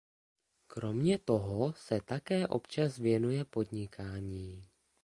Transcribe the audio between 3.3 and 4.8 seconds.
podnikání.